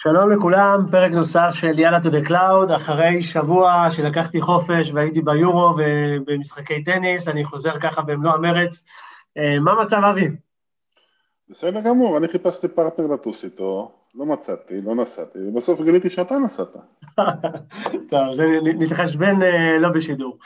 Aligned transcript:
שלום 0.00 0.32
לכולם, 0.32 0.86
פרק 0.90 1.12
נוסף 1.12 1.50
של 1.52 1.78
יאללה 1.78 1.98
to 1.98 2.06
the 2.06 2.28
cloud, 2.28 2.76
אחרי 2.76 3.22
שבוע 3.22 3.90
שלקחתי 3.90 4.40
חופש 4.40 4.92
והייתי 4.92 5.20
ביורו 5.22 5.74
ובמשחקי 5.76 6.84
טניס, 6.84 7.28
אני 7.28 7.44
חוזר 7.44 7.80
ככה 7.80 8.02
במלוא 8.02 8.32
המרץ. 8.32 8.84
אה, 9.38 9.60
מה 9.60 9.74
מצב 9.82 9.96
אבי? 9.96 10.28
בסדר 11.48 11.80
גמור, 11.80 12.16
אני 12.16 12.28
חיפשתי 12.28 12.68
פרטנר 12.68 13.06
לטוס 13.06 13.44
איתו, 13.44 13.92
לא 14.14 14.26
מצאתי, 14.26 14.80
לא 14.80 14.94
נסעתי, 14.94 15.38
ובסוף 15.38 15.80
גיליתי 15.80 16.10
שאתה 16.10 16.38
נסעת. 16.38 16.76
טוב, 18.10 18.32
זה 18.32 18.46
נתחשבן 18.62 19.42
אה, 19.42 19.78
לא 19.78 19.88
בשידור. 19.88 20.38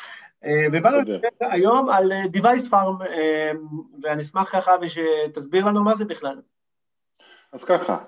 אה, 0.45 0.67
ובאנו 0.73 0.99
לדבר 1.01 1.29
היום 1.41 1.89
על 1.89 2.13
Device 2.13 2.71
Farm, 2.71 3.05
ואני 4.03 4.23
אשמח 4.23 4.49
ככה 4.53 4.73
שתסביר 4.87 5.65
לנו 5.65 5.85
מה 5.85 5.95
זה 5.95 6.05
בכלל. 6.05 6.41
אז 7.53 7.65
ככה, 7.65 7.99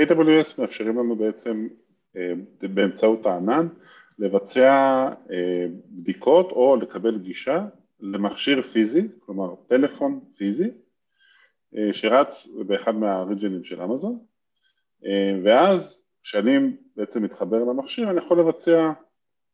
AWS 0.00 0.60
מאפשרים 0.60 0.98
לנו 0.98 1.16
בעצם 1.16 1.68
באמצעות 2.62 3.26
הענן 3.26 3.68
לבצע 4.18 5.08
בדיקות 5.90 6.52
או 6.52 6.76
לקבל 6.76 7.18
גישה 7.18 7.66
למכשיר 8.00 8.62
פיזי, 8.62 9.08
כלומר 9.18 9.54
טלפון 9.66 10.20
פיזי, 10.36 10.70
שרץ 11.92 12.48
באחד 12.66 12.94
מהריג'נים 12.94 13.64
של 13.64 13.82
אמזון, 13.82 14.18
ואז 15.44 16.04
כשאני 16.22 16.76
בעצם 16.96 17.22
מתחבר 17.22 17.64
למכשיר 17.64 18.10
אני 18.10 18.18
יכול 18.18 18.40
לבצע 18.40 18.92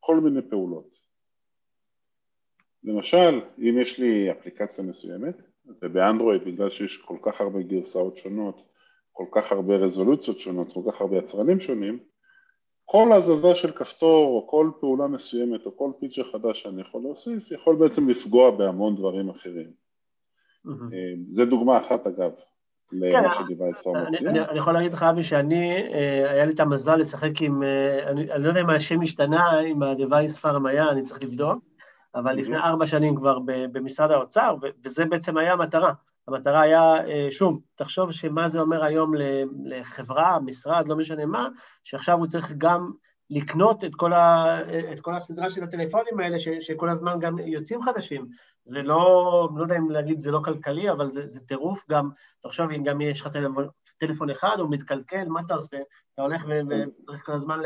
כל 0.01 0.21
מיני 0.21 0.43
פעולות. 0.43 0.97
למשל, 2.85 3.41
אם 3.59 3.79
יש 3.81 3.99
לי 3.99 4.31
אפליקציה 4.31 4.85
מסוימת, 4.85 5.35
ובאנדרואיד 5.83 6.45
בגלל 6.45 6.71
שיש 6.71 6.97
כל 6.97 7.17
כך 7.23 7.41
הרבה 7.41 7.63
גרסאות 7.63 8.17
שונות, 8.17 8.76
כל 9.17 9.25
כך 9.33 9.53
הרבה 9.53 9.77
רזולוציות 9.77 10.39
שונות, 10.39 10.73
כל 10.73 10.81
כך 10.91 11.01
הרבה 11.01 11.17
יצרנים 11.17 11.61
שונים, 11.61 11.99
כל 12.85 13.13
הזזה 13.13 13.55
של 13.55 13.73
כפתור 13.73 14.27
או 14.27 14.47
כל 14.51 14.71
פעולה 14.81 15.07
מסוימת 15.07 15.67
או 15.67 15.77
כל 15.77 15.91
פיצ'ר 16.01 16.25
חדש 16.33 16.63
שאני 16.63 16.81
יכול 16.81 17.03
להוסיף 17.03 17.51
יכול 17.51 17.77
בעצם 17.77 18.09
לפגוע 18.09 18.51
בהמון 18.51 18.97
דברים 18.97 19.31
אחרים. 19.31 19.71
Mm-hmm. 20.67 20.95
זה 21.29 21.45
דוגמה 21.45 21.79
אחת 21.79 22.07
אגב. 22.07 22.31
כן, 23.13 23.25
אני, 24.27 24.41
אני 24.41 24.59
יכול 24.59 24.73
להגיד 24.73 24.93
לך 24.93 25.03
אבי 25.03 25.23
שאני, 25.23 25.73
אה, 25.93 26.31
היה 26.31 26.45
לי 26.45 26.53
את 26.53 26.61
המזל 26.61 26.97
לשחק 26.97 27.31
עם, 27.41 27.63
אה, 27.63 28.11
אני, 28.11 28.33
אני 28.33 28.43
לא 28.43 28.49
יודע 28.49 28.61
אם 28.61 28.71
השם 28.71 29.03
השתנה, 29.03 29.61
אם 29.61 29.83
ה-Device 29.83 30.41
Farm 30.41 30.69
היה, 30.69 30.91
אני 30.91 31.03
צריך 31.03 31.23
לבדוק, 31.23 31.65
אבל. 32.15 32.35
לפני 32.35 32.57
ארבע 32.57 32.87
שנים 32.87 33.17
כבר 33.17 33.39
במשרד 33.73 34.11
האוצר, 34.11 34.57
וזה 34.85 35.05
בעצם 35.05 35.37
היה 35.37 35.53
המטרה. 35.53 35.93
המטרה 36.29 36.61
היה, 36.61 36.95
שוב, 37.31 37.61
תחשוב 37.75 38.13
שמה 38.13 38.49
זה 38.49 38.61
אומר 38.61 38.85
היום 38.85 39.13
לחברה, 39.65 40.39
משרד, 40.41 40.89
לא 40.89 40.97
משנה 40.97 41.27
מה, 41.27 41.49
שעכשיו 41.85 42.19
הוא 42.19 42.27
צריך 42.27 42.53
גם 42.59 42.93
לקנות 43.31 43.85
את 43.85 43.95
כל, 43.95 44.13
ה, 44.13 44.59
את 44.93 45.01
כל 45.01 45.15
הסדרה 45.15 45.51
של 45.51 45.65
הטלפונים 45.65 46.21
האלה, 46.21 46.39
ש, 46.39 46.49
שכל 46.49 46.89
הזמן 46.89 47.19
גם 47.21 47.39
יוצאים 47.39 47.83
חדשים. 47.83 48.27
זה 48.65 48.83
לא, 48.83 49.49
לא 49.57 49.63
יודע 49.63 49.77
אם 49.77 49.91
להגיד 49.91 50.21
זה 50.21 50.31
לא 50.31 50.41
כלכלי, 50.45 50.91
אבל 50.91 51.09
זה, 51.09 51.27
זה 51.27 51.41
טירוף 51.41 51.85
גם, 51.91 52.11
תחשוב 52.43 52.71
אם 52.71 52.83
גם 52.83 53.01
יש 53.01 53.21
לך 53.21 53.29
טלפון, 53.29 53.69
טלפון 53.99 54.31
אחד, 54.31 54.57
הוא 54.59 54.71
מתקלקל, 54.71 55.25
מה 55.29 55.41
אתה 55.47 55.55
עושה? 55.55 55.77
אתה 56.15 56.23
הולך 56.23 56.45
וצריך 56.47 57.27
כל 57.27 57.33
הזמן, 57.33 57.61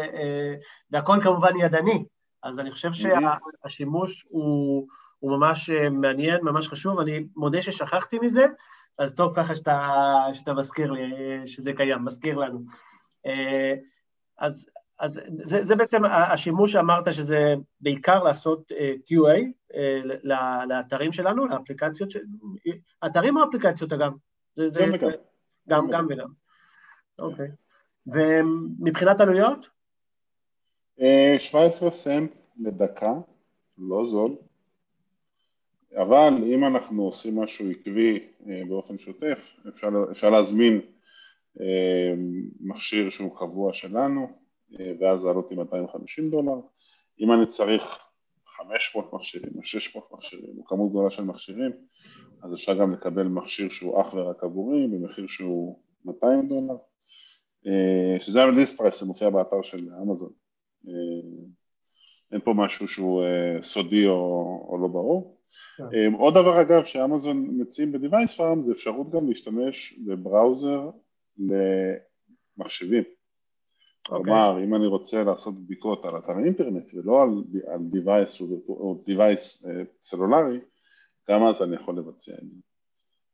והכל 0.90 1.20
כמובן 1.22 1.56
ידני. 1.60 2.04
אז 2.42 2.60
אני 2.60 2.70
חושב 2.70 2.90
שהשימוש 2.92 4.26
הוא... 4.28 4.86
הוא 5.20 5.30
ממש 5.38 5.70
אה, 5.70 5.90
מעניין, 5.90 6.40
ממש 6.42 6.68
חשוב, 6.68 7.00
אני 7.00 7.26
מודה 7.36 7.62
ששכחתי 7.62 8.18
מזה, 8.18 8.46
אז 8.98 9.14
טוב 9.14 9.32
ככה 9.36 9.54
שאתה, 9.54 9.88
שאתה 10.32 10.52
מזכיר 10.54 10.90
לי, 10.90 11.02
אה, 11.02 11.46
שזה 11.46 11.72
קיים, 11.72 12.04
מזכיר 12.04 12.38
לנו. 12.38 12.60
אה, 13.26 13.74
אז, 14.38 14.70
אז 14.98 15.20
זה, 15.42 15.64
זה 15.64 15.76
בעצם 15.76 16.04
השימוש 16.04 16.72
שאמרת 16.72 17.14
שזה 17.14 17.54
בעיקר 17.80 18.22
לעשות 18.22 18.72
QA 19.06 19.38
לאתרים 20.68 21.12
שלנו, 21.12 21.46
לאפליקציות, 21.46 22.10
ש... 22.10 22.16
אתרים 23.06 23.36
או 23.36 23.42
אפליקציות 23.48 23.92
אגב? 23.92 24.12
זה, 24.56 24.68
זה, 24.68 24.80
גם 24.80 24.92
וגם. 24.92 25.10
גם, 25.68 25.90
גם 25.90 26.06
וגם. 26.10 26.28
אוקיי. 27.18 27.48
ומבחינת 28.06 29.20
עלויות? 29.20 29.66
17 31.38 31.90
סנט 31.90 32.30
לדקה, 32.58 33.12
לא 33.78 34.04
זול. 34.04 34.36
אבל 35.96 36.34
אם 36.46 36.64
אנחנו 36.64 37.02
עושים 37.02 37.38
משהו 37.38 37.70
עקבי 37.70 38.18
אה, 38.48 38.62
באופן 38.68 38.98
שוטף, 38.98 39.56
אפשר, 39.68 39.88
אפשר 40.10 40.30
להזמין 40.30 40.80
אה, 41.60 42.14
מכשיר 42.60 43.10
שהוא 43.10 43.36
קבוע 43.36 43.72
שלנו, 43.72 44.28
אה, 44.80 44.92
ואז 45.00 45.24
לעלות 45.24 45.50
עם 45.50 45.58
250 45.58 46.30
דולר. 46.30 46.60
אם 47.20 47.32
אני 47.32 47.46
צריך 47.46 47.98
500 48.46 49.12
מכשירים 49.12 49.52
או 49.56 49.62
600 49.62 50.12
מכשירים 50.12 50.58
או 50.58 50.64
כמות 50.64 50.90
גדולה 50.90 51.10
של 51.10 51.24
מכשירים, 51.24 51.72
אז 52.42 52.54
אפשר 52.54 52.74
גם 52.74 52.92
לקבל 52.92 53.22
מכשיר 53.22 53.68
שהוא 53.68 54.00
אך 54.00 54.14
ורק 54.14 54.44
עבורי 54.44 54.86
במחיר 54.86 55.26
שהוא 55.28 55.78
200 56.04 56.48
דולר, 56.48 56.76
שזה 58.18 58.42
הליסט 58.42 58.76
פרייס, 58.76 59.02
מופיע 59.02 59.30
באתר 59.30 59.62
של 59.62 59.88
אמזון. 60.02 60.32
אין 62.32 62.40
פה 62.44 62.52
משהו 62.56 62.88
שהוא 62.88 63.22
סודי 63.62 64.06
או, 64.06 64.66
או 64.68 64.78
לא 64.82 64.88
ברור. 64.88 65.39
כן. 65.76 65.84
אמ, 65.96 66.12
עוד 66.12 66.34
דבר 66.34 66.60
אגב 66.60 66.84
שאמזון 66.84 67.46
מציעים 67.60 67.92
ב-Device 67.92 68.36
Farm 68.38 68.60
זה 68.60 68.72
אפשרות 68.72 69.10
גם 69.10 69.28
להשתמש 69.28 69.98
בבראוזר 70.06 70.90
למחשבים. 72.58 73.02
Okay. 73.02 73.20
אוקיי. 74.08 74.24
כלומר, 74.24 74.64
אם 74.64 74.74
אני 74.74 74.86
רוצה 74.86 75.24
לעשות 75.24 75.64
בדיקות 75.64 76.04
על 76.04 76.18
אתר 76.18 76.38
אינטרנט 76.38 76.94
ולא 76.94 77.22
על, 77.22 77.28
על 77.66 77.80
device 77.92 78.42
או 78.68 79.04
device 79.08 79.64
uh, 79.64 79.68
סלולרי, 80.02 80.60
גם 81.30 81.46
אז 81.46 81.62
אני 81.62 81.76
יכול 81.76 81.98
לבצע 81.98 82.32
את 82.32 82.50
זה. 82.50 82.56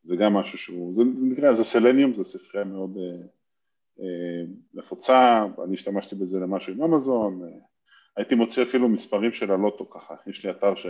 זה 0.04 0.16
גם 0.16 0.34
משהו 0.34 0.58
שהוא, 0.58 0.96
זה, 0.96 1.02
זה 1.14 1.26
נקרא, 1.26 1.52
זה 1.52 1.64
סלניום, 1.64 2.14
זה 2.14 2.24
ספרייה 2.24 2.64
מאוד 2.64 2.96
uh, 2.96 3.26
uh, 3.98 4.02
נפוצה, 4.74 5.46
אני 5.64 5.74
השתמשתי 5.74 6.14
בזה 6.14 6.40
למשהו 6.40 6.72
עם 6.72 6.82
אמזון, 6.82 7.42
uh, 7.42 7.46
הייתי 8.16 8.34
מוצא 8.34 8.62
אפילו 8.62 8.88
מספרים 8.88 9.32
של 9.32 9.52
הלוטו 9.52 9.90
ככה, 9.90 10.14
יש 10.26 10.44
לי 10.44 10.50
אתר 10.50 10.74
ש... 10.74 10.86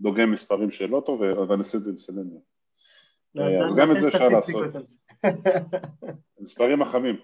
דוגם 0.00 0.30
מספרים 0.30 0.70
של 0.70 0.94
אוטו, 0.94 1.18
ואני 1.48 1.62
אעשה 1.62 1.78
את 1.78 1.84
זה 1.84 1.92
בסלניום. 1.92 2.40
לא, 3.36 3.44
אה, 3.44 3.66
אז 3.66 3.74
גם 3.74 3.96
את 3.96 4.02
זה 4.02 4.08
אפשר 4.08 4.28
לעשות. 4.28 4.64
מספרים 6.40 6.82
החמים. 6.82 7.16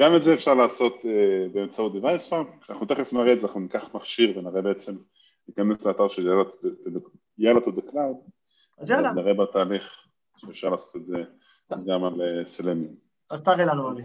גם 0.00 0.16
את 0.16 0.24
זה 0.24 0.34
אפשר 0.34 0.54
לעשות 0.54 1.04
אה, 1.04 1.46
באמצעות 1.52 1.92
device 1.92 2.30
farm, 2.30 2.70
אנחנו 2.70 2.86
תכף 2.86 3.12
נראה 3.12 3.32
את 3.32 3.40
זה, 3.40 3.46
אנחנו 3.46 3.60
ניקח 3.60 3.94
מכשיר 3.94 4.38
ונראה 4.38 4.62
בעצם, 4.62 4.96
ניכנס 5.48 5.86
לאתר 5.86 6.08
של 6.08 6.28
יאללה 7.38 7.60
to 7.60 7.68
the 7.68 7.90
cloud, 7.90 8.30
אז 8.78 8.90
יאללה. 8.90 9.12
נראה 9.12 9.34
בתהליך 9.34 10.06
שאפשר 10.36 10.68
לעשות 10.68 10.96
את 10.96 11.06
זה 11.06 11.24
גם 11.86 12.04
על 12.04 12.22
אה, 12.22 12.44
סלניום. 12.44 12.94
אז 13.30 13.42
תראה 13.42 13.64
לנו, 13.64 13.90
אבי. 13.90 14.02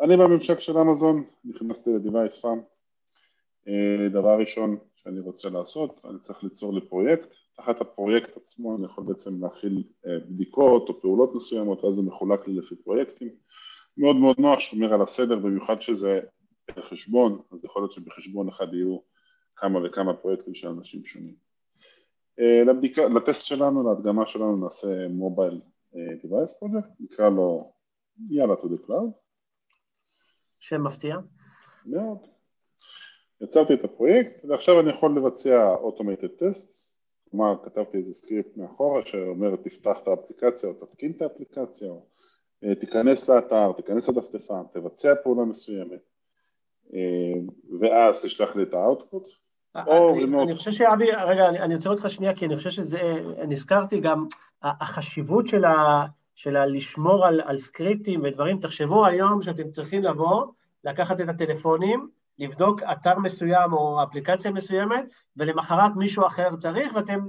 אני 0.00 0.16
בממשק 0.16 0.60
של 0.60 0.78
אמזון, 0.78 1.24
נכנסתי 1.44 1.90
ל-Device 1.90 2.42
Farm. 2.42 2.58
דבר 4.12 4.38
ראשון 4.38 4.76
שאני 4.96 5.20
רוצה 5.20 5.48
לעשות, 5.48 6.00
אני 6.04 6.18
צריך 6.22 6.44
ליצור 6.44 6.74
לי 6.74 6.80
פרויקט, 6.80 7.28
תחת 7.58 7.80
הפרויקט 7.80 8.36
עצמו 8.36 8.76
אני 8.76 8.84
יכול 8.84 9.04
בעצם 9.04 9.44
להכיל 9.44 9.84
אה, 10.06 10.18
בדיקות 10.18 10.88
או 10.88 11.00
פעולות 11.00 11.34
מסוימות, 11.34 11.84
ואז 11.84 11.94
זה 11.94 12.02
מחולק 12.02 12.48
לי 12.48 12.54
לפי 12.54 12.76
פרויקטים. 12.76 13.28
מאוד 13.96 14.16
מאוד 14.16 14.38
נוח, 14.38 14.60
שומר 14.60 14.94
על 14.94 15.02
הסדר, 15.02 15.38
במיוחד 15.38 15.82
שזה 15.82 16.20
בחשבון, 16.76 17.40
אז 17.52 17.64
יכול 17.64 17.82
להיות 17.82 17.92
שבחשבון 17.92 18.48
אחד 18.48 18.74
יהיו 18.74 18.98
כמה 19.56 19.78
וכמה 19.84 20.14
פרויקטים 20.14 20.54
של 20.54 20.68
אנשים 20.68 21.04
שונים. 21.04 21.34
אה, 22.40 22.64
לבדיקה, 22.64 23.08
לטסט 23.08 23.44
שלנו, 23.44 23.88
להדגמה 23.88 24.26
שלנו, 24.26 24.56
נעשה 24.56 25.08
mobile 25.08 25.60
device 26.22 26.58
project, 26.58 26.88
נקרא 27.00 27.28
לו 27.28 27.72
יאללה 28.30 28.54
to 28.54 28.66
the 28.66 28.86
cloud. 28.86 29.12
שם 30.58 30.82
מפתיע. 30.82 31.16
מאוד. 31.86 32.18
יצרתי 33.40 33.74
את 33.74 33.84
הפרויקט, 33.84 34.44
ועכשיו 34.44 34.80
אני 34.80 34.90
יכול 34.90 35.16
לבצע 35.16 35.74
automated 35.74 36.42
tests, 36.42 36.97
כלומר 37.30 37.54
כתבתי 37.64 37.96
איזה 37.96 38.14
סקריפט 38.14 38.56
מאחורה 38.56 39.02
שאומר 39.06 39.56
תפתח 39.56 39.98
את 40.02 40.08
האפליקציה 40.08 40.68
או 40.68 40.74
תתקין 40.74 41.12
את 41.16 41.22
האפליקציה 41.22 41.88
או 41.88 42.02
אה, 42.64 42.74
תיכנס 42.74 43.28
לאתר, 43.28 43.72
תיכנס 43.72 44.08
לדפדפן, 44.08 44.62
תבצע 44.72 45.14
פעולה 45.22 45.44
מסוימת 45.44 46.00
אה, 46.94 47.40
ואז 47.80 48.22
תשלח 48.22 48.56
לי 48.56 48.62
את 48.62 48.74
האאוטפוט 48.74 49.28
או 49.86 50.14
רימוט. 50.14 50.42
אני 50.42 50.54
חושב 50.54 50.72
שאבי, 50.72 51.10
רגע, 51.12 51.48
אני 51.48 51.74
עוצר 51.74 51.90
אותך 51.90 52.10
שנייה 52.10 52.34
כי 52.34 52.46
אני 52.46 52.56
חושב 52.56 52.70
שזה, 52.70 52.98
נזכרתי 53.48 54.00
גם 54.00 54.26
החשיבות 54.62 55.46
של 55.46 55.64
ה... 55.64 56.06
של 56.38 56.64
לשמור 56.64 57.26
על, 57.26 57.40
על 57.40 57.58
סקריפטים 57.58 58.20
ודברים, 58.24 58.60
תחשבו 58.60 59.06
היום 59.06 59.42
שאתם 59.42 59.70
צריכים 59.70 60.02
לבוא, 60.02 60.44
לקחת 60.84 61.20
את 61.20 61.28
הטלפונים, 61.28 62.08
לבדוק 62.38 62.82
אתר 62.82 63.18
מסוים 63.18 63.72
או 63.72 64.02
אפליקציה 64.02 64.50
מסוימת, 64.50 65.04
ולמחרת 65.36 65.92
מישהו 65.96 66.26
אחר 66.26 66.56
צריך, 66.56 66.92
ואתם 66.94 67.20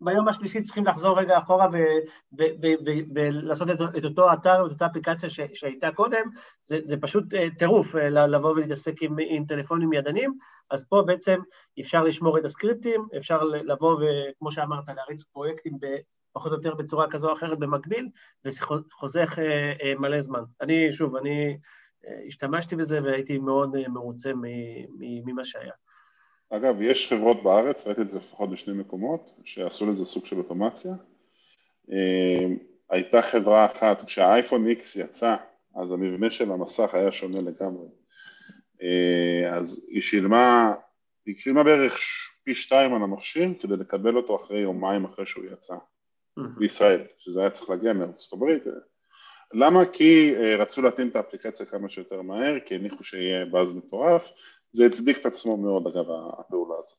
ביום 0.00 0.28
השלישי 0.28 0.62
צריכים 0.62 0.86
לחזור 0.86 1.18
רגע 1.18 1.38
אחורה 1.38 1.66
ולעשות 3.14 3.70
את, 3.70 3.80
את 3.98 4.04
אותו 4.04 4.32
אתר, 4.32 4.66
את 4.66 4.70
אותה 4.70 4.86
אפליקציה 4.86 5.30
ש, 5.30 5.40
שהייתה 5.54 5.92
קודם, 5.92 6.30
זה, 6.62 6.78
זה 6.84 6.96
פשוט 7.00 7.34
אה, 7.34 7.48
טירוף 7.58 7.96
אה, 7.96 8.08
לבוא 8.08 8.50
ולהתעסק 8.50 9.02
עם, 9.02 9.16
עם 9.28 9.44
טלפונים 9.44 9.92
ידניים, 9.92 10.38
אז 10.70 10.88
פה 10.88 11.02
בעצם 11.06 11.40
אפשר 11.80 12.02
לשמור 12.02 12.38
את 12.38 12.44
הסקריפטים, 12.44 13.06
אפשר 13.16 13.42
לבוא 13.44 13.94
וכמו 13.94 14.52
שאמרת, 14.52 14.84
להריץ 14.88 15.22
פרויקטים 15.22 15.78
פחות 16.32 16.52
או 16.52 16.56
יותר 16.56 16.74
בצורה 16.74 17.10
כזו 17.10 17.28
או 17.28 17.32
אחרת 17.32 17.58
במקביל, 17.58 18.08
וזה 18.44 18.60
חוסך 18.92 19.38
אה, 19.38 19.72
אה, 19.82 19.94
מלא 19.98 20.20
זמן. 20.20 20.42
אני, 20.60 20.92
שוב, 20.92 21.16
אני 21.16 21.58
השתמשתי 22.26 22.76
בזה 22.76 23.02
והייתי 23.02 23.38
מאוד 23.38 23.76
אה, 23.76 23.88
מרוצה 23.88 24.30
ממה 25.24 25.44
שהיה. 25.44 25.72
אגב, 26.50 26.76
יש 26.80 27.08
חברות 27.08 27.42
בארץ, 27.42 27.86
ראיתי 27.86 28.00
את 28.00 28.10
זה 28.10 28.18
לפחות 28.18 28.50
בשני 28.50 28.74
מקומות, 28.74 29.30
שעשו 29.44 29.86
לזה 29.86 30.04
סוג 30.04 30.26
של 30.26 30.38
אוטומציה. 30.38 30.92
אה, 31.92 32.46
הייתה 32.90 33.22
חברה 33.22 33.66
אחת, 33.66 34.04
כשהאייפון 34.04 34.66
X 34.66 35.00
יצא, 35.00 35.36
אז 35.76 35.92
המבנה 35.92 36.30
של 36.30 36.52
המסך 36.52 36.94
היה 36.94 37.12
שונה 37.12 37.40
לגמרי. 37.40 37.88
אה, 38.82 39.56
אז 39.56 39.86
היא 39.90 40.00
שילמה, 40.00 40.74
היא 41.26 41.34
שילמה 41.38 41.64
בערך 41.64 41.98
פי 42.44 42.54
שתיים 42.54 42.94
על 42.94 43.02
המכשיר 43.02 43.48
כדי 43.60 43.76
לקבל 43.76 44.16
אותו 44.16 44.36
אחרי 44.36 44.58
יומיים 44.58 45.04
אחרי 45.04 45.26
שהוא 45.26 45.44
יצא 45.52 45.74
בישראל, 46.58 47.02
שזה 47.18 47.40
היה 47.40 47.50
צריך 47.50 47.70
להגיע 47.70 47.92
מארצות 47.92 48.32
הברית. 48.32 48.62
למה? 49.54 49.86
כי 49.86 50.34
אה, 50.36 50.56
רצו 50.56 50.82
להתאים 50.82 51.08
את 51.08 51.16
האפליקציה 51.16 51.66
כמה 51.66 51.88
שיותר 51.88 52.22
מהר, 52.22 52.60
כי 52.66 52.74
הניחו 52.74 53.04
שיהיה 53.04 53.44
באז 53.44 53.74
מטורף, 53.74 54.28
זה 54.72 54.86
הצדיק 54.86 55.18
את 55.18 55.26
עצמו 55.26 55.56
מאוד 55.56 55.86
אגב 55.86 56.04
הפעולה 56.38 56.74
הזאת. 56.84 56.98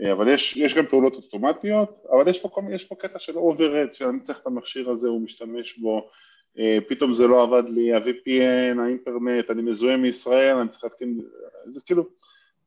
אה, 0.00 0.12
אבל 0.12 0.28
יש, 0.28 0.56
יש 0.56 0.74
גם 0.74 0.86
פעולות 0.86 1.14
אוטומטיות, 1.14 2.04
אבל 2.12 2.28
יש 2.28 2.40
פה, 2.40 2.48
יש 2.72 2.84
פה 2.84 2.94
קטע 2.94 3.18
של 3.18 3.36
overhead, 3.36 3.92
שאני 3.92 4.20
צריך 4.20 4.40
את 4.40 4.46
המכשיר 4.46 4.90
הזה, 4.90 5.08
הוא 5.08 5.20
משתמש 5.20 5.78
בו, 5.78 6.10
אה, 6.58 6.78
פתאום 6.88 7.12
זה 7.12 7.26
לא 7.26 7.42
עבד 7.42 7.68
לי, 7.68 7.92
ה-VPN, 7.92 8.80
האינטרנט, 8.80 9.50
אני 9.50 9.62
מזוהה 9.62 9.96
מישראל, 9.96 10.56
אני 10.56 10.68
צריך 10.68 10.84
להתקין, 10.84 11.20
זה 11.64 11.80
כאילו, 11.86 12.04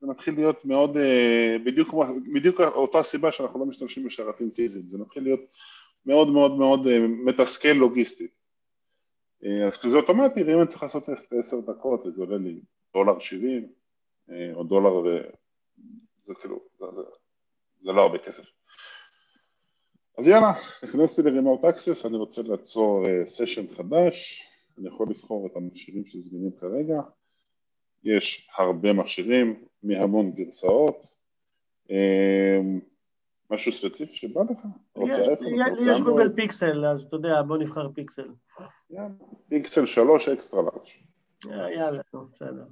זה 0.02 0.08
מתחיל 0.08 0.36
להיות 0.36 0.66
מאוד, 0.66 0.98
בדיוק, 1.64 1.94
בדיוק 2.34 2.62
אותה 2.62 3.04
סיבה 3.04 3.32
שאנחנו 3.32 3.60
לא 3.60 3.66
משתמשים 3.66 4.04
בשרתים 4.04 4.52
פיזיים, 4.52 4.86
זה 4.90 4.98
מתחיל 4.98 5.24
להיות 5.24 5.40
מאוד 6.06 6.32
מאוד 6.32 6.58
מאוד 6.58 6.88
מתסכל 7.00 7.70
לוגיסטית. 7.70 8.37
אז 9.44 9.78
כשזה 9.78 9.98
אוטומטי, 9.98 10.44
ואם 10.44 10.60
אני 10.60 10.68
צריך 10.68 10.84
לעשות 10.84 11.04
עשר 11.40 11.60
דקות, 11.60 12.06
וזה 12.06 12.22
עולה 12.22 12.38
לי 12.38 12.60
דולר 12.94 13.20
שבעים, 13.20 13.68
אה, 14.30 14.54
או 14.54 14.64
דולר, 14.64 15.24
זה 16.24 16.34
כאילו, 16.42 16.60
זה, 16.80 16.86
זה, 16.96 17.02
זה 17.82 17.92
לא 17.92 18.02
הרבה 18.02 18.18
כסף. 18.18 18.46
אז 20.18 20.28
יאללה, 20.28 20.54
נכנסתי 20.84 21.22
לרימוט 21.22 21.66
אקסס, 21.66 22.06
אני 22.06 22.18
רוצה 22.18 22.42
לעצור 22.42 23.04
סשן 23.26 23.66
אה, 23.70 23.76
חדש, 23.76 24.44
אני 24.78 24.88
יכול 24.88 25.08
לבחור 25.10 25.48
את 25.48 25.56
המכשירים 25.56 26.06
שזמינים 26.06 26.52
כרגע, 26.60 27.02
יש 28.04 28.50
הרבה 28.58 28.94
מכשירים 28.94 29.64
מהמון 29.84 30.32
גרסאות, 30.32 31.06
אה, 31.92 32.60
משהו 33.52 33.72
ספציפי 33.72 34.16
שבא 34.16 34.42
לך? 34.42 34.58
יש, 34.98 35.88
יש 35.88 36.02
גוגל 36.02 36.34
פיקסל, 36.36 36.86
אז 36.86 37.04
אתה 37.04 37.16
יודע, 37.16 37.42
בוא 37.42 37.58
נבחר 37.58 37.90
פיקסל. 37.94 38.30
פיקסל 39.50 39.86
3 39.86 40.30
אקסטרה 40.30 40.62
לארג'. 40.62 41.74
יאללה, 41.76 42.02
בסדר. 42.34 42.66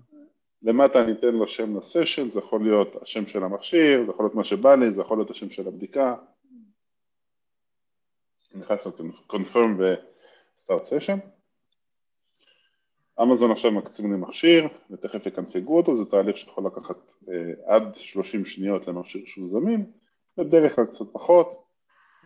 למטה 0.64 1.04
אני 1.04 1.12
אתן 1.12 1.36
לו 1.36 1.48
שם 1.48 1.78
לסשן, 1.78 2.32
זה 2.32 2.40
יכול 2.40 2.64
להיות 2.64 2.96
השם 3.02 3.28
של 3.28 3.44
המכשיר, 3.44 4.06
זה 4.06 4.12
יכול 4.12 4.26
להיות 4.26 4.36
מה 4.36 4.44
שבא 4.44 4.76
לי, 4.76 4.92
זה 4.92 5.02
יכול 5.02 5.18
להיות 5.18 5.30
השם 5.30 5.50
של 5.50 5.68
הבדיקה. 5.68 6.16
נכנס 8.56 8.88
ל-confirm 8.88 9.80
ו-start 9.80 10.84
session. 10.84 11.20
אמזון 13.22 13.52
עכשיו 13.52 13.72
מקצים 13.72 14.12
לי 14.12 14.18
מכשיר 14.18 14.68
ותכף 14.92 15.26
יקנפגו 15.26 15.78
אותו, 15.78 15.96
זה 15.96 16.12
תהליך 16.12 16.38
שיכול 16.38 16.66
לקחת 16.66 16.98
אה, 17.30 17.76
עד 17.76 17.96
30 17.96 18.46
שניות 18.46 18.88
למכשיר 18.88 19.22
שהוא 19.26 19.50
זמין, 19.50 19.92
בדרך 20.38 20.76
כלל 20.76 20.86
קצת 20.86 21.06
פחות. 21.14 21.66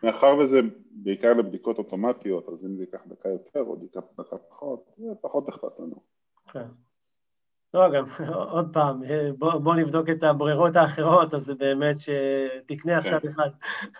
מאחר 0.03 0.37
וזה 0.37 0.59
בעיקר 0.91 1.33
לבדיקות 1.33 1.77
אוטומטיות, 1.77 2.49
אז 2.49 2.65
אם 2.65 2.75
זה 2.75 2.83
ייקח 2.83 2.99
דקה 3.07 3.29
יותר 3.29 3.61
או 3.61 3.75
דקה 3.75 4.01
פחות, 4.49 4.95
פחות 5.21 5.49
אכפת 5.49 5.79
לנו. 5.79 5.95
כן. 6.53 6.67
לא, 7.73 7.91
גם 7.93 8.05
עוד 8.53 8.69
פעם, 8.73 9.01
בוא, 9.37 9.53
בוא 9.53 9.75
נבדוק 9.75 10.09
את 10.09 10.23
הברירות 10.23 10.75
האחרות, 10.75 11.33
אז 11.33 11.41
זה 11.41 11.55
באמת 11.55 11.95
שתקנה 11.99 12.97
עכשיו 12.97 13.19
כן. 13.21 13.27
אחד. 13.27 13.49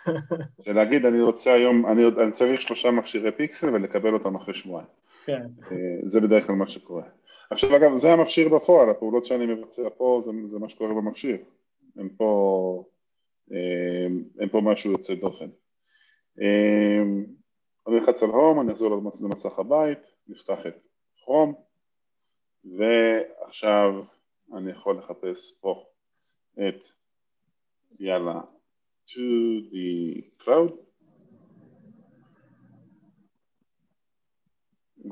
שלהגיד, 0.65 1.06
אני 1.06 1.21
רוצה 1.21 1.53
היום, 1.53 1.85
אני, 1.85 2.06
אני 2.06 2.31
צריך 2.31 2.61
שלושה 2.61 2.91
מכשירי 2.91 3.31
פיקסל 3.31 3.69
ולקבל 3.69 4.13
אותם 4.13 4.35
אחרי 4.35 4.53
שבועיים. 4.53 4.88
כן. 5.25 5.47
אה, 5.71 5.77
זה 6.03 6.21
בדרך 6.21 6.47
כלל 6.47 6.56
מה 6.56 6.69
שקורה. 6.69 7.03
עכשיו 7.51 7.75
אגב, 7.75 7.97
זה 7.97 8.13
המכשיר 8.13 8.50
בפועל, 8.50 8.89
הפעולות 8.89 9.25
שאני 9.25 9.45
מבצע 9.45 9.89
פה 9.97 10.21
זה, 10.25 10.31
זה 10.45 10.59
מה 10.59 10.69
שקורה 10.69 10.94
במכשיר. 10.94 11.38
אין 11.97 12.09
פה, 12.17 12.83
אין 14.39 14.49
פה 14.51 14.61
משהו 14.61 14.91
יוצא 14.91 15.13
דופן. 15.15 15.49
אני 17.87 17.97
אלחץ 17.97 18.23
על 18.23 18.29
הום, 18.29 18.61
אני 18.61 18.71
אחזור 18.71 19.01
למסך 19.21 19.59
הבית, 19.59 19.99
נפתח 20.27 20.59
את 20.67 20.75
כרום. 21.23 21.69
ועכשיו 22.65 24.03
אני 24.57 24.71
יכול 24.71 24.97
לחפש 24.97 25.53
פה 25.61 25.85
את 26.53 26.83
יאללה 27.99 28.41
to 29.07 29.19
the 29.71 30.21
cloud 30.43 30.73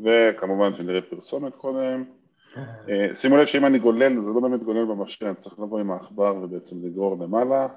וכמובן 0.04 0.74
שנראה 0.74 1.02
פרסומת 1.02 1.56
קודם 1.56 2.04
אה, 2.90 3.16
שימו 3.16 3.38
לב 3.38 3.46
שאם 3.46 3.66
אני 3.66 3.80
גולל 3.80 4.22
זה 4.22 4.32
לא 4.36 4.42
באמת 4.42 4.64
גולל 4.64 4.92
אני 5.22 5.36
צריך 5.36 5.60
לבוא 5.60 5.80
עם 5.80 5.92
העכבר 5.92 6.34
ובעצם 6.44 6.86
לגרור 6.86 7.18
למעלה 7.24 7.68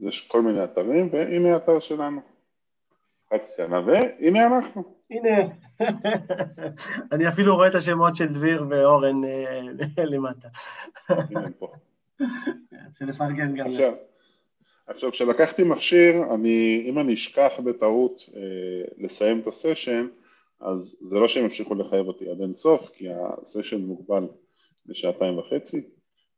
יש 0.00 0.28
כל 0.28 0.42
מיני 0.42 0.64
אתרים 0.64 1.08
והנה 1.12 1.52
האתר 1.54 1.78
שלנו 1.78 2.20
לחצתי 3.32 3.62
עליו 3.62 3.84
והנה 3.86 4.46
אנחנו 4.46 5.00
הנה, 5.10 5.48
אני 7.12 7.28
אפילו 7.28 7.56
רואה 7.56 7.68
את 7.68 7.74
השמות 7.74 8.16
של 8.16 8.26
דביר 8.26 8.64
ואורן 8.70 9.24
אה, 9.24 10.04
למטה. 10.04 10.48
לפרגן 13.00 13.54
גם. 13.56 13.66
עכשיו, 13.66 13.92
עכשיו, 14.86 15.12
כשלקחתי 15.12 15.62
מכשיר, 15.62 16.34
אני, 16.34 16.82
אם 16.86 16.98
אני 16.98 17.14
אשכח 17.14 17.52
בטעות 17.64 18.22
אה, 18.36 18.40
לסיים 18.98 19.40
את 19.40 19.46
הסשן, 19.46 20.06
אז 20.60 20.96
זה 21.00 21.18
לא 21.18 21.28
שהם 21.28 21.44
ימשיכו 21.44 21.74
לחייב 21.74 22.06
אותי 22.06 22.30
עד 22.30 22.40
אין 22.40 22.54
סוף, 22.54 22.90
כי 22.94 23.08
הסשן 23.12 23.80
מוגבל 23.80 24.28
לשעתיים 24.86 25.38
וחצי, 25.38 25.82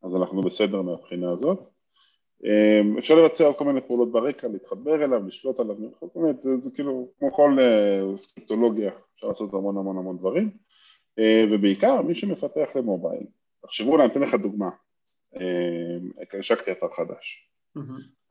אז 0.03 0.17
אנחנו 0.17 0.41
בסדר 0.41 0.83
מהבחינה 0.83 1.31
הזאת. 1.31 1.72
אמ, 2.45 2.99
אפשר 2.99 3.15
לבצע 3.15 3.45
עוד 3.47 3.57
כל 3.57 3.65
מיני 3.65 3.81
פעולות 3.81 4.13
ברקע, 4.13 4.49
להתחבר 4.49 5.05
אליו, 5.05 5.27
לשלוט 5.27 5.61
עליו, 5.61 5.77
באמת, 6.15 6.43
זה, 6.43 6.57
זה 6.57 6.71
כאילו 6.75 7.09
כמו 7.19 7.33
כל 7.33 7.51
uh, 7.59 8.19
סקריפטולוגיה, 8.19 8.93
אפשר 9.15 9.27
לעשות 9.27 9.55
המון 9.55 9.77
המון 9.77 9.99
המון 9.99 10.19
דברים, 10.19 10.51
uh, 11.21 11.55
ובעיקר 11.55 12.03
מי 12.03 12.15
שמפתח 12.15 12.69
למובייל, 12.75 13.27
תחשבו, 13.63 13.97
אני 13.97 14.07
אתן 14.07 14.21
לך 14.21 14.35
דוגמה, 14.35 14.71
השקתי 16.39 16.73
אתר 16.73 16.89
חדש. 16.89 17.51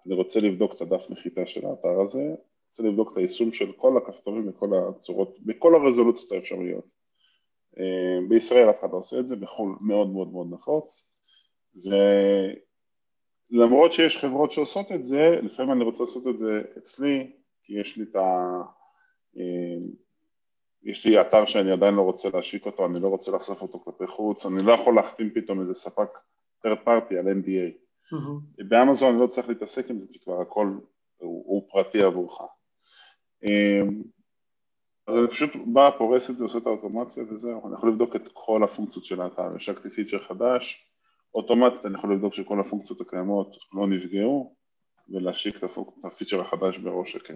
אני 0.05 0.15
רוצה 0.15 0.39
לבדוק 0.39 0.73
את 0.73 0.81
הדף 0.81 1.07
נחיתה 1.09 1.45
של 1.45 1.65
האתר 1.65 2.01
הזה, 2.01 2.35
רוצה 2.69 2.83
לבדוק 2.83 3.11
את 3.11 3.17
היישום 3.17 3.53
של 3.53 3.71
כל 3.71 3.97
הכפתורים 3.97 4.49
וכל 4.49 4.69
הצורות, 4.73 5.37
בכל 5.45 5.75
הרזולוציות 5.75 6.31
האפשריות. 6.31 6.85
Uh, 7.75 8.29
בישראל 8.29 8.69
אף 8.69 8.79
אחד 8.79 8.91
לא 8.91 8.97
עושה 8.97 9.19
את 9.19 9.27
זה, 9.27 9.35
בחו"ל 9.35 9.75
מאוד 9.81 10.09
מאוד 10.09 10.31
מאוד 10.31 10.47
נפוץ, 10.53 11.11
ו... 11.75 11.95
למרות 13.51 13.93
שיש 13.93 14.17
חברות 14.17 14.51
שעושות 14.51 14.91
את 14.91 15.05
זה, 15.05 15.39
לפעמים 15.41 15.71
אני 15.71 15.83
רוצה 15.83 16.03
לעשות 16.03 16.27
את 16.27 16.39
זה 16.39 16.61
אצלי, 16.77 17.31
כי 17.63 17.79
יש 17.79 17.97
לי 17.97 18.03
את 18.03 18.15
ה... 18.15 18.61
אה, 19.37 19.77
יש 20.83 21.05
לי 21.05 21.21
אתר 21.21 21.45
שאני 21.45 21.71
עדיין 21.71 21.95
לא 21.95 22.01
רוצה 22.01 22.29
להשיק 22.33 22.65
אותו, 22.65 22.85
אני 22.85 22.99
לא 23.01 23.07
רוצה 23.07 23.31
לחשוף 23.31 23.61
אותו 23.61 23.79
כלפי 23.79 24.07
חוץ, 24.07 24.45
אני 24.45 24.61
לא 24.61 24.71
יכול 24.71 24.95
להחתים 24.95 25.29
פתאום 25.33 25.61
איזה 25.61 25.73
ספק 25.73 26.09
third 26.65 26.87
party 26.87 27.15
על 27.19 27.27
NDA. 27.27 27.71
Mm-hmm. 28.13 28.63
באמזון 28.67 29.09
אני 29.09 29.21
לא 29.21 29.27
צריך 29.27 29.49
להתעסק 29.49 29.89
עם 29.89 29.97
זה, 29.97 30.07
כי 30.13 30.19
כבר 30.19 30.41
הכל 30.41 30.67
הוא, 31.17 31.43
הוא 31.45 31.67
פרטי 31.71 32.03
עבורך. 32.03 32.41
אה, 33.43 33.81
אז 35.07 35.17
אני 35.17 35.27
פשוט 35.27 35.49
בא, 35.65 35.89
פורס 35.97 36.29
את 36.29 36.37
זה, 36.37 36.43
עושה 36.43 36.57
את 36.57 36.65
האוטומציה 36.65 37.23
וזהו, 37.29 37.67
אני 37.67 37.75
יכול 37.75 37.89
לבדוק 37.89 38.15
את 38.15 38.29
כל 38.33 38.63
הפונקציות 38.63 39.05
של 39.05 39.21
האתר, 39.21 39.55
השקתי 39.55 39.89
פיצ'ר 39.89 40.19
חדש, 40.19 40.90
אוטומטית 41.35 41.85
אני 41.85 41.97
יכול 41.97 42.13
לבדוק 42.13 42.33
שכל 42.33 42.59
הפונקציות 42.59 43.01
הקיימות 43.01 43.57
לא 43.73 43.87
נפגעו 43.87 44.55
ולהשיק 45.09 45.57
את 45.57 45.63
הפיצ'ר 46.03 46.41
החדש 46.41 46.77
בראש 46.77 47.11
שקט. 47.11 47.35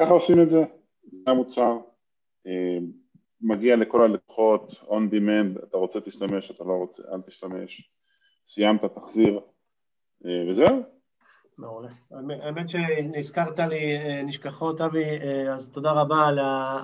ככה 0.00 0.10
עושים 0.10 0.42
את 0.42 0.50
זה, 0.50 0.64
זה 1.02 1.30
המוצר, 1.30 1.78
אה, 2.46 2.78
מגיע 3.40 3.76
לכל 3.76 4.02
הלקוחות, 4.02 4.70
on 4.70 5.14
demand, 5.14 5.64
אתה 5.64 5.76
רוצה 5.76 6.00
תשתמש, 6.00 6.50
אתה 6.50 6.64
לא 6.64 6.72
רוצה, 6.72 7.02
אל 7.12 7.20
תשתמש, 7.20 7.90
סיימת, 8.46 8.84
תחזיר, 8.84 9.40
וזהו. 10.48 10.82
מעולה. 11.58 11.88
האמת 12.42 12.68
שנזכרת 12.68 13.58
לי 13.58 13.98
נשכחות, 14.24 14.80
אבי, 14.80 15.04
אז 15.54 15.70
תודה 15.70 15.92
רבה 15.92 16.26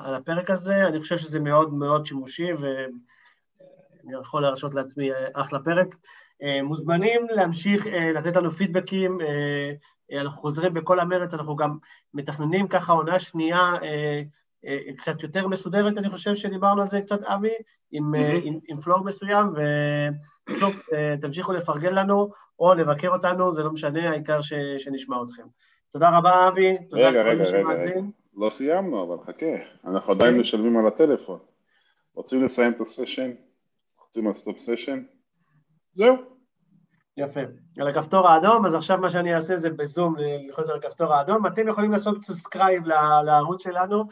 על 0.04 0.14
הפרק 0.14 0.50
הזה. 0.50 0.86
אני 0.88 1.00
חושב 1.00 1.16
שזה 1.16 1.40
מאוד 1.40 1.74
מאוד 1.74 2.06
שימושי, 2.06 2.52
ואני 4.06 4.20
יכול 4.20 4.42
להרשות 4.42 4.74
לעצמי 4.74 5.10
אחלה 5.32 5.58
פרק. 5.58 5.96
מוזמנים 6.62 7.26
להמשיך 7.30 7.86
לתת 8.14 8.36
לנו 8.36 8.50
פידבקים, 8.50 9.18
אנחנו 10.20 10.40
חוזרים 10.40 10.74
בכל 10.74 11.00
המרץ, 11.00 11.34
אנחנו 11.34 11.56
גם 11.56 11.76
מתכננים 12.14 12.68
ככה 12.68 12.92
עונה 12.92 13.18
שנייה 13.18 13.72
קצת 14.96 15.22
יותר 15.22 15.48
מסודרת, 15.48 15.98
אני 15.98 16.10
חושב 16.10 16.34
שדיברנו 16.34 16.80
על 16.80 16.86
זה 16.86 17.00
קצת, 17.00 17.22
אבי, 17.22 17.48
עם, 17.92 18.14
mm-hmm. 18.14 18.18
עם, 18.42 18.58
עם 18.68 18.80
פלור 18.80 19.04
מסוים, 19.04 19.46
ושוב, 20.48 20.72
תמשיכו 21.20 21.52
לפרגן 21.52 21.94
לנו, 21.94 22.30
או 22.58 22.74
לבקר 22.74 23.08
אותנו, 23.08 23.52
זה 23.52 23.62
לא 23.62 23.72
משנה, 23.72 24.10
העיקר 24.10 24.40
ש, 24.40 24.52
שנשמע 24.78 25.16
אתכם. 25.22 25.42
תודה 25.92 26.18
רבה, 26.18 26.48
אבי. 26.48 26.72
תודה 26.90 27.08
רגע, 27.08 27.22
רגע, 27.22 27.44
רגע, 27.44 27.68
רגע. 27.68 28.00
לא 28.36 28.48
סיימנו, 28.48 29.02
אבל 29.02 29.24
חכה, 29.24 29.64
אנחנו 29.84 30.12
עדיין 30.12 30.38
משלמים 30.38 30.76
על 30.76 30.86
הטלפון. 30.86 31.38
רוצים 32.14 32.44
לסיים 32.44 32.72
את 32.72 32.80
הסשן? 32.80 33.30
לוחצים 34.14 34.26
על 34.26 34.34
stop 34.34 34.58
session? 34.58 35.02
זהו. 35.94 36.16
יפה. 37.16 37.40
על 37.78 37.88
הכפתור 37.88 38.28
האדום, 38.28 38.66
אז 38.66 38.74
עכשיו 38.74 38.98
מה 38.98 39.10
שאני 39.10 39.34
אעשה 39.34 39.56
זה 39.56 39.70
בזום 39.70 40.14
ללחוץ 40.18 40.68
על 40.68 40.76
הכפתור 40.76 41.14
האדום. 41.14 41.46
אתם 41.46 41.68
יכולים 41.68 41.92
לעשות 41.92 42.22
subscribe 42.22 42.86
לערוץ 43.24 43.62
שלנו, 43.62 44.04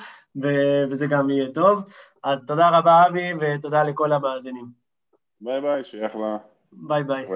וזה 0.91 1.07
גם 1.07 1.31
יהיה 1.31 1.53
טוב. 1.55 1.85
אז 2.25 2.45
תודה 2.47 2.79
רבה, 2.79 3.07
אבי, 3.07 3.31
ותודה 3.41 3.83
לכל 3.83 4.13
המאזינים. 4.13 4.67
ביי 5.41 5.61
ביי, 5.61 5.85
שיהיה 5.85 6.07
אחלה. 6.07 6.37
ביי 6.73 7.05
ביי. 7.05 7.27